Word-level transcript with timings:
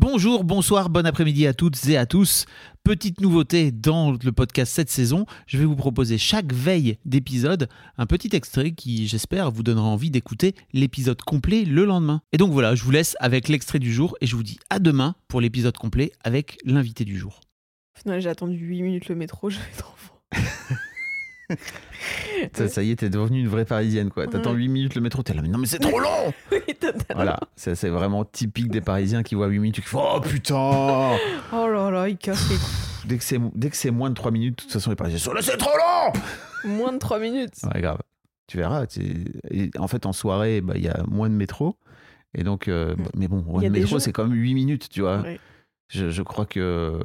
Bonjour, 0.00 0.44
bonsoir, 0.44 0.90
bon 0.90 1.04
après-midi 1.06 1.48
à 1.48 1.54
toutes 1.54 1.88
et 1.88 1.96
à 1.96 2.06
tous. 2.06 2.46
Petite 2.84 3.20
nouveauté 3.20 3.72
dans 3.72 4.12
le 4.12 4.30
podcast 4.30 4.72
cette 4.72 4.90
saison, 4.90 5.26
je 5.48 5.58
vais 5.58 5.64
vous 5.64 5.74
proposer 5.74 6.18
chaque 6.18 6.52
veille 6.52 6.98
d'épisode 7.04 7.68
un 7.96 8.06
petit 8.06 8.30
extrait 8.36 8.70
qui, 8.70 9.08
j'espère, 9.08 9.50
vous 9.50 9.64
donnera 9.64 9.88
envie 9.88 10.12
d'écouter 10.12 10.54
l'épisode 10.72 11.20
complet 11.22 11.64
le 11.64 11.84
lendemain. 11.84 12.22
Et 12.30 12.36
donc 12.36 12.52
voilà, 12.52 12.76
je 12.76 12.84
vous 12.84 12.92
laisse 12.92 13.16
avec 13.18 13.48
l'extrait 13.48 13.80
du 13.80 13.92
jour 13.92 14.16
et 14.20 14.26
je 14.26 14.36
vous 14.36 14.44
dis 14.44 14.60
à 14.70 14.78
demain 14.78 15.16
pour 15.26 15.40
l'épisode 15.40 15.76
complet 15.76 16.12
avec 16.22 16.58
l'invité 16.64 17.04
du 17.04 17.18
jour. 17.18 17.40
Au 17.96 18.00
final, 18.00 18.20
j'ai 18.20 18.28
attendu 18.28 18.54
8 18.56 18.82
minutes 18.82 19.08
le 19.08 19.16
métro, 19.16 19.50
j'avais 19.50 19.64
trop 19.76 19.96
faim. 19.96 20.44
Ça, 22.52 22.68
ça 22.68 22.82
y 22.82 22.90
est, 22.90 22.96
t'es 22.96 23.10
devenue 23.10 23.40
une 23.40 23.48
vraie 23.48 23.64
parisienne 23.64 24.10
quoi. 24.10 24.26
T'attends 24.26 24.52
Ouais. 24.52 24.58
8 24.58 24.68
minutes 24.68 24.94
le 24.94 25.00
métro, 25.00 25.22
t'es 25.22 25.34
là, 25.34 25.42
mais 25.42 25.48
non 25.48 25.58
mais 25.58 25.66
c'est 25.66 25.78
trop 25.78 25.98
long 25.98 26.32
Oui, 26.52 26.60
totalement. 26.74 27.04
Voilà, 27.14 27.38
c'est 27.56 27.88
vraiment 27.88 28.24
typique 28.24 28.68
des 28.70 28.80
parisiens 28.80 29.22
qui 29.22 29.34
voient 29.34 29.46
8 29.48 29.58
minutes 29.58 29.78
et 29.78 29.82
qui 29.82 29.88
font 29.88 30.02
Oh 30.16 30.20
putain 30.20 30.56
Oh 31.52 31.68
là 31.68 31.90
là, 31.90 32.08
il 32.08 32.16
casse 32.16 32.48
les. 32.50 32.56
Dès 33.06 33.16
que 33.70 33.76
c'est 33.76 33.90
moins 33.90 34.10
de 34.10 34.14
3 34.14 34.30
minutes, 34.30 34.58
de 34.58 34.62
toute 34.64 34.72
façon 34.72 34.90
les 34.90 34.96
parisiens 34.96 35.18
sont 35.18 35.32
là, 35.32 35.40
c'est 35.42 35.56
trop 35.56 35.70
long 35.76 36.12
Moins 36.70 36.92
de 36.92 36.98
3 36.98 37.18
minutes. 37.20 37.54
Ouais, 37.74 37.80
grave. 37.80 37.98
Tu 38.46 38.56
verras. 38.56 38.84
et 39.50 39.70
en 39.78 39.88
fait, 39.88 40.06
en 40.06 40.12
soirée, 40.12 40.60
bah, 40.60 40.72
il 40.76 40.82
y 40.82 40.88
a 40.88 41.02
moins 41.06 41.28
de 41.28 41.34
métro. 41.34 41.76
Et 42.34 42.42
donc, 42.42 42.68
euh, 42.68 42.94
Mm. 42.96 43.02
mais 43.16 43.28
bon, 43.28 43.42
moins 43.42 43.62
de 43.62 43.68
métro, 43.68 43.96
gens- 43.96 43.98
c'est 44.00 44.12
quand 44.12 44.26
même 44.26 44.36
8 44.38 44.54
minutes, 44.54 44.88
tu 44.90 45.00
vois. 45.02 45.20
Ouais. 45.20 45.38
Je, 45.88 46.10
je 46.10 46.22
crois 46.22 46.44
que 46.46 47.00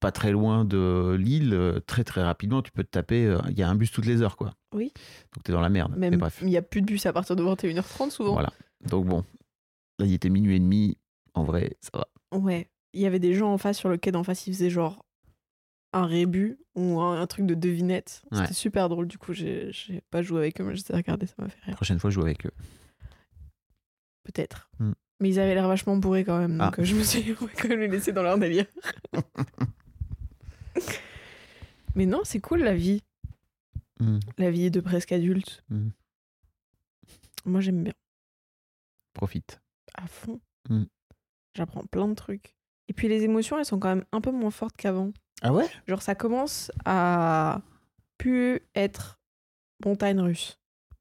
pas 0.00 0.10
très 0.12 0.32
loin 0.32 0.64
de 0.64 1.16
Lille, 1.18 1.52
euh, 1.54 1.80
très 1.80 2.04
très 2.04 2.22
rapidement, 2.22 2.62
tu 2.62 2.72
peux 2.72 2.82
te 2.84 2.90
taper. 2.90 3.26
euh, 3.26 3.38
Il 3.50 3.58
y 3.58 3.62
a 3.62 3.68
un 3.68 3.74
bus 3.74 3.90
toutes 3.92 4.06
les 4.06 4.22
heures, 4.22 4.36
quoi. 4.36 4.54
Oui. 4.74 4.92
Donc, 5.34 5.44
t'es 5.44 5.52
dans 5.52 5.60
la 5.60 5.68
merde. 5.68 5.92
Mais 5.96 6.10
Même, 6.10 6.18
bref. 6.20 6.38
il 6.42 6.48
n'y 6.48 6.56
a 6.56 6.62
plus 6.62 6.80
de 6.82 6.86
bus 6.86 7.04
à 7.06 7.12
partir 7.12 7.36
de 7.36 7.42
21h30 7.44 8.10
souvent. 8.10 8.32
Voilà. 8.32 8.52
Donc, 8.88 9.06
bon. 9.06 9.24
Là, 9.98 10.06
il 10.06 10.12
était 10.14 10.30
minuit 10.30 10.56
et 10.56 10.60
demi. 10.60 10.96
En 11.34 11.44
vrai, 11.44 11.76
ça 11.80 11.90
va. 11.94 12.38
Ouais. 12.38 12.68
Il 12.92 13.00
y 13.00 13.06
avait 13.06 13.18
des 13.20 13.34
gens 13.34 13.52
en 13.52 13.58
face 13.58 13.78
sur 13.78 13.88
le 13.88 13.96
quai 13.98 14.10
d'en 14.10 14.24
face, 14.24 14.46
ils 14.46 14.52
faisaient 14.54 14.70
genre 14.70 15.04
un 15.92 16.06
rébut 16.06 16.58
ou 16.74 17.00
un, 17.00 17.20
un 17.20 17.26
truc 17.26 17.46
de 17.46 17.54
devinette. 17.54 18.22
C'était 18.32 18.42
Ouais. 18.42 18.52
super 18.52 18.88
drôle, 18.88 19.06
du 19.06 19.18
coup, 19.18 19.32
j'ai 19.32 19.70
pas 20.10 20.22
joué 20.22 20.38
avec 20.40 20.60
eux, 20.60 20.64
mais 20.64 20.74
j'étais 20.74 20.94
regardé, 20.96 21.26
ça 21.26 21.34
m'a 21.38 21.48
fait 21.48 21.60
rire. 21.66 21.76
prochaine 21.76 21.98
fois, 22.00 22.10
je 22.10 22.14
joue 22.16 22.22
avec 22.22 22.46
eux. 22.46 22.50
Peut-être. 24.24 24.70
Mm. 24.78 24.92
Mais 25.20 25.28
ils 25.28 25.38
avaient 25.38 25.54
l'air 25.54 25.68
vachement 25.68 25.96
bourrés 25.96 26.24
quand 26.24 26.38
même, 26.38 26.56
donc 26.58 26.74
Ah. 26.78 26.80
euh, 26.80 26.84
je 26.84 26.94
me 26.94 27.02
suis 27.02 27.22
dit, 27.24 27.34
quand 27.34 27.68
même 27.68 27.80
les 27.80 27.88
laisser 27.88 28.12
dans 28.12 28.22
leur 28.22 28.38
délire. 28.38 28.64
mais 31.94 32.06
non, 32.06 32.20
c'est 32.24 32.40
cool 32.40 32.60
la 32.60 32.74
vie. 32.74 33.02
Mm. 34.00 34.18
La 34.38 34.50
vie 34.50 34.70
de 34.70 34.80
presque 34.80 35.12
adulte. 35.12 35.62
Mm. 35.68 35.88
Moi, 37.44 37.60
j'aime 37.60 37.82
bien. 37.84 37.92
Profite. 39.12 39.60
À 39.94 40.06
fond. 40.06 40.40
Mm. 40.68 40.84
J'apprends 41.54 41.84
plein 41.84 42.08
de 42.08 42.14
trucs. 42.14 42.54
Et 42.88 42.92
puis 42.92 43.08
les 43.08 43.22
émotions, 43.24 43.58
elles 43.58 43.64
sont 43.64 43.78
quand 43.78 43.88
même 43.94 44.04
un 44.12 44.20
peu 44.20 44.30
moins 44.30 44.50
fortes 44.50 44.76
qu'avant. 44.76 45.12
Ah 45.42 45.52
ouais? 45.52 45.66
Genre, 45.86 46.02
ça 46.02 46.14
commence 46.14 46.70
à 46.84 47.60
plus 48.18 48.60
être 48.74 49.20
montagne 49.84 50.20
russe. 50.20 50.58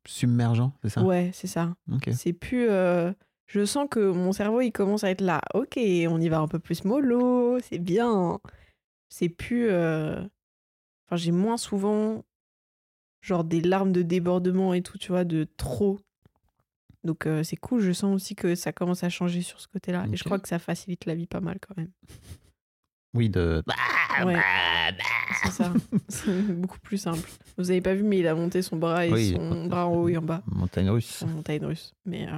Submergent, 0.07 0.71
c'est 0.81 0.89
ça? 0.89 1.03
Ouais, 1.03 1.31
c'est 1.33 1.47
ça. 1.47 1.75
C'est 2.11 2.33
plus. 2.33 2.67
euh, 2.69 3.11
Je 3.51 3.65
sens 3.65 3.87
que 3.89 4.11
mon 4.11 4.31
cerveau, 4.31 4.61
il 4.61 4.71
commence 4.71 5.03
à 5.03 5.09
être 5.09 5.21
là. 5.21 5.41
Ok, 5.55 5.73
on 5.77 6.21
y 6.21 6.29
va 6.29 6.39
un 6.39 6.47
peu 6.47 6.59
plus 6.59 6.85
mollo, 6.85 7.59
c'est 7.61 7.79
bien. 7.79 8.39
C'est 9.09 9.29
plus. 9.29 9.69
euh, 9.69 10.21
Enfin, 11.07 11.15
j'ai 11.15 11.31
moins 11.31 11.57
souvent, 11.57 12.23
genre, 13.21 13.43
des 13.43 13.61
larmes 13.61 13.91
de 13.91 14.03
débordement 14.03 14.75
et 14.75 14.83
tout, 14.83 14.99
tu 14.99 15.11
vois, 15.11 15.23
de 15.23 15.47
trop. 15.57 15.99
Donc, 17.03 17.25
euh, 17.25 17.41
c'est 17.41 17.55
cool. 17.55 17.81
Je 17.81 17.91
sens 17.91 18.13
aussi 18.13 18.35
que 18.35 18.53
ça 18.53 18.71
commence 18.71 19.03
à 19.03 19.09
changer 19.09 19.41
sur 19.41 19.59
ce 19.59 19.67
côté-là. 19.67 20.05
Et 20.13 20.15
je 20.15 20.23
crois 20.23 20.37
que 20.37 20.47
ça 20.47 20.59
facilite 20.59 21.05
la 21.07 21.15
vie 21.15 21.25
pas 21.25 21.39
mal 21.41 21.57
quand 21.59 21.75
même. 21.77 21.89
Oui, 23.15 23.27
de. 23.27 23.63
Ouais. 24.23 24.35
C'est 25.43 25.49
ça. 25.51 25.73
C'est 26.09 26.31
beaucoup 26.53 26.77
plus 26.79 26.99
simple. 26.99 27.27
Vous 27.57 27.71
avez 27.71 27.81
pas 27.81 27.95
vu, 27.95 28.03
mais 28.03 28.19
il 28.19 28.27
a 28.27 28.35
monté 28.35 28.61
son 28.61 28.77
bras 28.77 29.07
et 29.07 29.11
Oui, 29.11 29.33
son 29.35 29.65
bras 29.65 29.87
en 29.87 29.95
haut 29.95 30.07
et 30.09 30.15
en 30.17 30.21
bas. 30.21 30.43
Montagne 30.45 30.91
russe. 30.91 31.23
Montagne 31.25 31.65
russe. 31.65 31.95
Mais 32.05 32.27
euh, 32.27 32.37